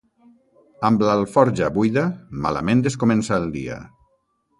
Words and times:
Amb 0.87 1.03
l'alforja 1.07 1.69
buida, 1.75 2.05
malament 2.47 2.81
es 2.93 2.97
comença 3.05 3.39
el 3.43 3.47
dia. 3.59 3.79